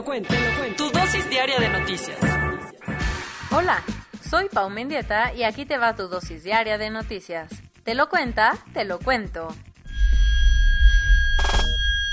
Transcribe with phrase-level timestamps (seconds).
[0.00, 0.84] lo cuento, te lo cuento.
[0.84, 2.18] Tu dosis diaria de noticias.
[3.50, 3.82] Hola,
[4.22, 7.50] soy Pau Mendieta y aquí te va tu dosis diaria de noticias.
[7.84, 8.54] ¿Te lo cuenta?
[8.72, 9.48] Te lo cuento.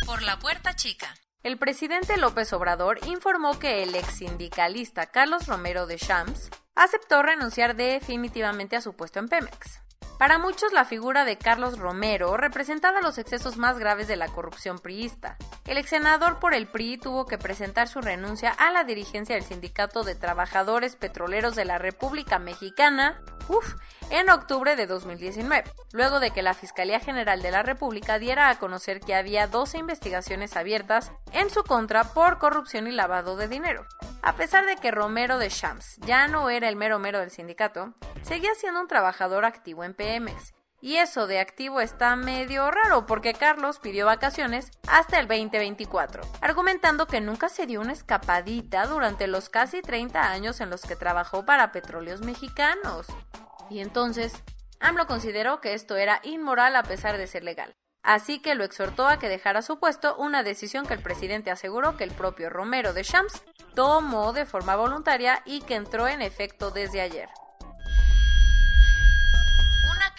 [0.05, 1.15] Por la puerta chica.
[1.43, 7.77] El presidente López Obrador informó que el ex sindicalista Carlos Romero de Shams aceptó renunciar
[7.77, 9.79] definitivamente a su puesto en Pemex.
[10.19, 14.79] Para muchos, la figura de Carlos Romero representaba los excesos más graves de la corrupción
[14.79, 15.37] priista.
[15.67, 19.43] El ex senador por el PRI tuvo que presentar su renuncia a la dirigencia del
[19.43, 23.75] Sindicato de Trabajadores Petroleros de la República Mexicana, uf,
[24.09, 28.59] en octubre de 2019, luego de que la Fiscalía General de la República diera a
[28.59, 33.85] conocer que había 12 investigaciones abiertas en su contra por corrupción y lavado de dinero.
[34.21, 37.93] A pesar de que Romero de Shams ya no era el mero mero del sindicato,
[38.21, 40.56] seguía siendo un trabajador activo en PMX.
[40.87, 47.07] Y eso de activo está medio raro porque Carlos pidió vacaciones hasta el 2024, argumentando
[47.07, 51.43] que nunca se dio una escapadita durante los casi 30 años en los que trabajó
[51.43, 53.07] para petróleos mexicanos.
[53.69, 54.31] Y entonces,
[54.79, 57.75] AMLO consideró que esto era inmoral a pesar de ser legal.
[58.01, 61.97] Así que lo exhortó a que dejara su puesto, una decisión que el presidente aseguró
[61.97, 63.43] que el propio Romero de Shams
[63.75, 67.27] tomó de forma voluntaria y que entró en efecto desde ayer.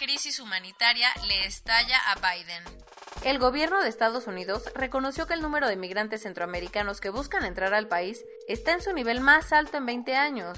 [0.09, 2.63] Crisis humanitaria le estalla a Biden.
[3.23, 7.75] El gobierno de Estados Unidos reconoció que el número de migrantes centroamericanos que buscan entrar
[7.75, 10.57] al país está en su nivel más alto en 20 años.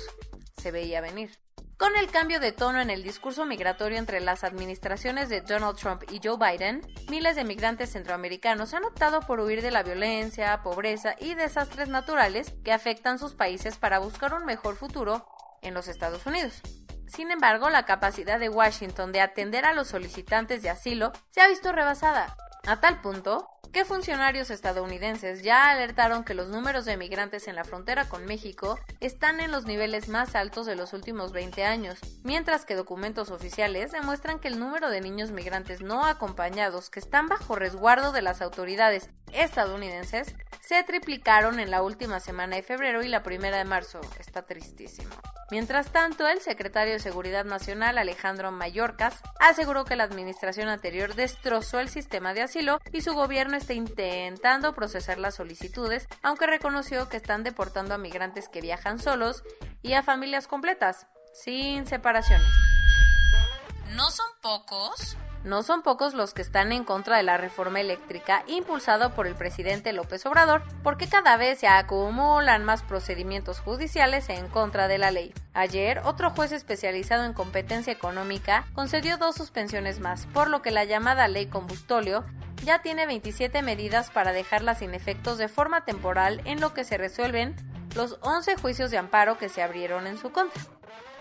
[0.56, 1.38] Se veía venir.
[1.76, 6.04] Con el cambio de tono en el discurso migratorio entre las administraciones de Donald Trump
[6.10, 11.18] y Joe Biden, miles de migrantes centroamericanos han optado por huir de la violencia, pobreza
[11.20, 15.28] y desastres naturales que afectan sus países para buscar un mejor futuro
[15.62, 16.62] en los Estados Unidos.
[17.12, 21.48] Sin embargo, la capacidad de Washington de atender a los solicitantes de asilo se ha
[21.48, 27.48] visto rebasada, a tal punto que funcionarios estadounidenses ya alertaron que los números de migrantes
[27.48, 31.66] en la frontera con México están en los niveles más altos de los últimos 20
[31.66, 37.00] años, mientras que documentos oficiales demuestran que el número de niños migrantes no acompañados que
[37.00, 43.04] están bajo resguardo de las autoridades estadounidenses se triplicaron en la última semana de febrero
[43.04, 44.00] y la primera de marzo.
[44.20, 45.12] Está tristísimo.
[45.52, 51.80] Mientras tanto, el secretario de Seguridad Nacional, Alejandro Mayorkas, aseguró que la administración anterior destrozó
[51.80, 57.18] el sistema de asilo y su gobierno está intentando procesar las solicitudes, aunque reconoció que
[57.18, 59.44] están deportando a migrantes que viajan solos
[59.82, 62.48] y a familias completas, sin separaciones.
[63.90, 65.18] ¿No son pocos?
[65.44, 69.34] No son pocos los que están en contra de la reforma eléctrica impulsado por el
[69.34, 75.10] presidente López Obrador, porque cada vez se acumulan más procedimientos judiciales en contra de la
[75.10, 75.34] ley.
[75.54, 80.84] Ayer, otro juez especializado en competencia económica concedió dos suspensiones más, por lo que la
[80.84, 82.24] llamada ley combustolio
[82.64, 86.98] ya tiene 27 medidas para dejarlas sin efectos de forma temporal en lo que se
[86.98, 87.56] resuelven
[87.96, 90.62] los 11 juicios de amparo que se abrieron en su contra.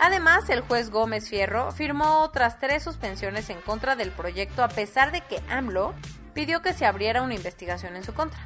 [0.00, 5.12] Además, el juez Gómez Fierro firmó otras tres suspensiones en contra del proyecto a pesar
[5.12, 5.94] de que AMLO
[6.32, 8.40] pidió que se abriera una investigación en su contra.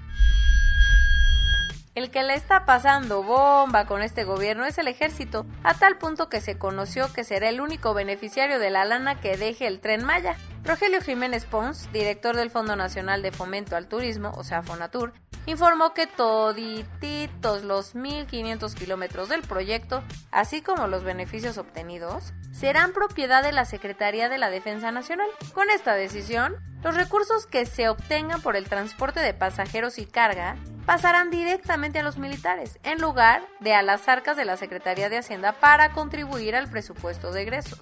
[1.95, 6.29] El que le está pasando bomba con este gobierno es el ejército, a tal punto
[6.29, 10.05] que se conoció que será el único beneficiario de la lana que deje el tren
[10.05, 10.37] Maya.
[10.65, 15.13] Rogelio Jiménez Pons, director del Fondo Nacional de Fomento al Turismo, o sea, Fonatur,
[15.47, 23.43] informó que todititos los 1.500 kilómetros del proyecto, así como los beneficios obtenidos, serán propiedad
[23.43, 25.29] de la Secretaría de la Defensa Nacional.
[25.53, 30.57] Con esta decisión, los recursos que se obtengan por el transporte de pasajeros y carga
[30.87, 35.19] pasarán directamente a los militares, en lugar de a las arcas de la Secretaría de
[35.19, 37.81] Hacienda para contribuir al presupuesto de egresos.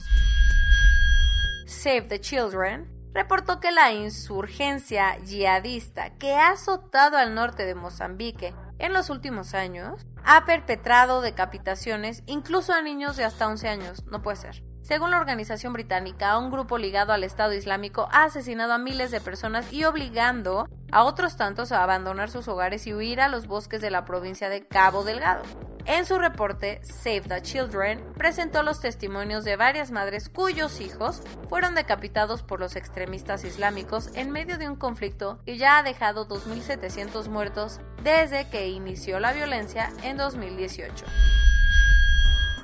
[1.66, 8.54] Save the Children reportó que la insurgencia yihadista que ha azotado al norte de Mozambique
[8.78, 14.04] en los últimos años ha perpetrado decapitaciones incluso a niños de hasta 11 años.
[14.06, 14.62] No puede ser.
[14.82, 19.20] Según la organización británica, un grupo ligado al Estado Islámico ha asesinado a miles de
[19.20, 23.80] personas y obligando a otros tantos a abandonar sus hogares y huir a los bosques
[23.80, 25.44] de la provincia de Cabo Delgado.
[25.84, 31.74] En su reporte, Save the Children presentó los testimonios de varias madres cuyos hijos fueron
[31.74, 37.28] decapitados por los extremistas islámicos en medio de un conflicto y ya ha dejado 2.700
[37.28, 41.04] muertos desde que inició la violencia en 2018.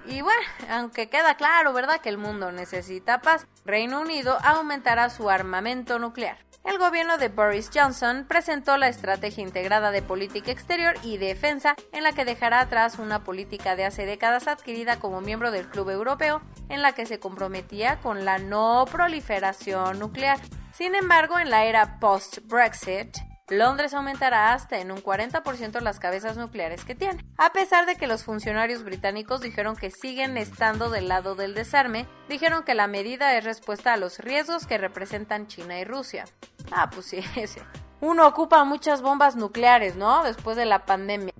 [0.07, 0.41] Y bueno,
[0.71, 6.48] aunque queda claro, ¿verdad?, que el mundo necesita paz, Reino Unido aumentará su armamento nuclear.
[6.65, 12.03] El gobierno de Boris Johnson presentó la Estrategia Integrada de Política Exterior y Defensa, en
[12.03, 16.43] la que dejará atrás una política de hace décadas adquirida como miembro del Club Europeo,
[16.69, 20.39] en la que se comprometía con la no proliferación nuclear.
[20.73, 23.17] Sin embargo, en la era post-Brexit,
[23.51, 27.25] Londres aumentará hasta en un 40% las cabezas nucleares que tiene.
[27.39, 32.07] A pesar de que los funcionarios británicos dijeron que siguen estando del lado del desarme,
[32.29, 36.27] dijeron que la medida es respuesta a los riesgos que representan China y Rusia.
[36.71, 37.61] Ah, pues sí, sí.
[38.01, 40.23] Uno ocupa muchas bombas nucleares, ¿no?
[40.25, 41.33] Después de la pandemia.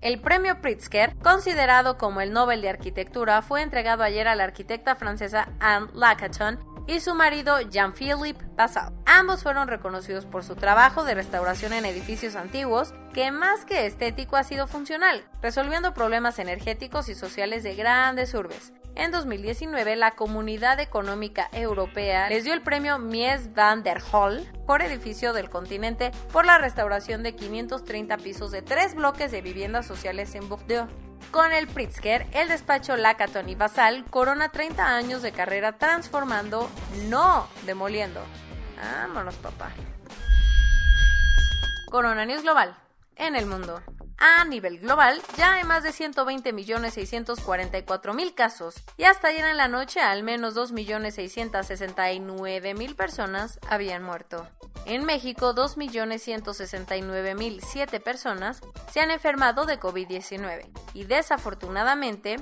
[0.00, 4.94] El premio Pritzker, considerado como el Nobel de Arquitectura, fue entregado ayer a la arquitecta
[4.94, 8.92] francesa Anne Lacaton y su marido Jean-Philippe Bassal.
[9.06, 14.36] Ambos fueron reconocidos por su trabajo de restauración en edificios antiguos, que más que estético
[14.36, 18.72] ha sido funcional, resolviendo problemas energéticos y sociales de grandes urbes.
[18.94, 24.82] En 2019, la Comunidad Económica Europea les dio el premio Mies van der Hall por
[24.82, 30.34] edificio del continente por la restauración de 530 pisos de tres bloques de viviendas sociales
[30.34, 30.90] en Bordeaux.
[31.30, 36.70] Con el Pritzker, el despacho Lacaton y Basal corona 30 años de carrera transformando,
[37.08, 38.22] no demoliendo.
[38.76, 39.70] Vámonos, papá.
[41.90, 42.74] Corona News Global.
[43.16, 43.82] En el mundo.
[44.16, 50.00] A nivel global, ya hay más de 120.644.000 casos y hasta ayer en la noche
[50.00, 54.48] al menos 2.669.000 personas habían muerto.
[54.86, 58.60] En México, 2.169.007 personas
[58.90, 62.36] se han enfermado de COVID-19 y desafortunadamente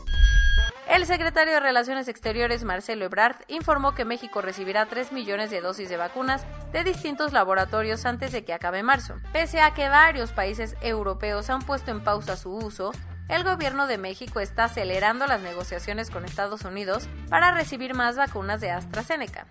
[0.89, 5.89] El secretario de Relaciones Exteriores, Marcelo Ebrard, informó que México recibirá 3 millones de dosis
[5.89, 9.17] de vacunas de distintos laboratorios antes de que acabe marzo.
[9.33, 12.93] Pese a que varios países europeos han puesto en pausa su uso,
[13.29, 18.61] el gobierno de México está acelerando las negociaciones con Estados Unidos para recibir más vacunas
[18.61, 19.49] de AstraZeneca.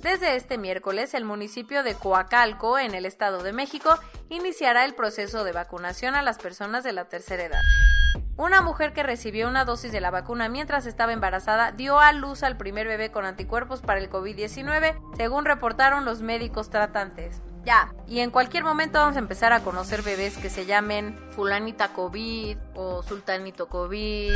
[0.00, 3.98] Desde este miércoles, el municipio de Coacalco, en el Estado de México,
[4.30, 7.62] iniciará el proceso de vacunación a las personas de la tercera edad.
[8.38, 12.44] Una mujer que recibió una dosis de la vacuna mientras estaba embarazada dio a luz
[12.44, 17.42] al primer bebé con anticuerpos para el COVID-19, según reportaron los médicos tratantes.
[17.64, 21.88] Ya, y en cualquier momento vamos a empezar a conocer bebés que se llamen fulanita
[21.88, 24.34] COVID o sultanito COVID.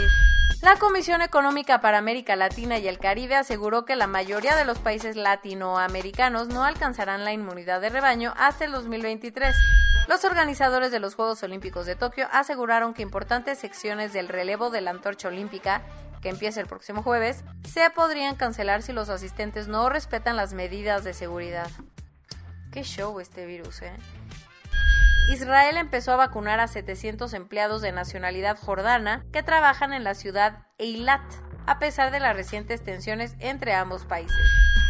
[0.62, 4.80] La Comisión Económica para América Latina y el Caribe aseguró que la mayoría de los
[4.80, 9.54] países latinoamericanos no alcanzarán la inmunidad de rebaño hasta el 2023.
[10.08, 14.80] Los organizadores de los Juegos Olímpicos de Tokio aseguraron que importantes secciones del relevo de
[14.80, 15.82] la antorcha olímpica
[16.22, 21.04] que empieza el próximo jueves, se podrían cancelar si los asistentes no respetan las medidas
[21.04, 21.68] de seguridad.
[22.72, 23.92] Qué show este virus, ¿eh?
[25.30, 30.66] Israel empezó a vacunar a 700 empleados de nacionalidad jordana que trabajan en la ciudad
[30.78, 31.22] Eilat,
[31.66, 34.36] a pesar de las recientes tensiones entre ambos países.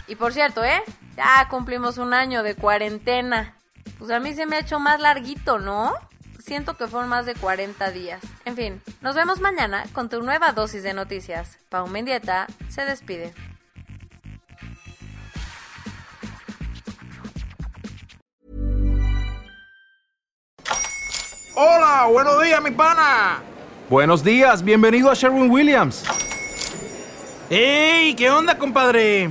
[0.06, 0.82] Y por cierto, ¿eh?
[1.16, 3.56] Ya cumplimos un año de cuarentena.
[4.02, 5.92] Pues a mí se me ha hecho más larguito, ¿no?
[6.40, 8.20] Siento que fueron más de 40 días.
[8.44, 11.60] En fin, nos vemos mañana con tu nueva dosis de noticias.
[11.68, 13.32] Pau Mendieta se despide.
[21.54, 23.40] Hola, buenos días, mi pana.
[23.88, 26.02] Buenos días, bienvenido a Sherwin Williams.
[27.48, 28.16] ¡Ey!
[28.16, 29.30] ¿Qué onda, compadre?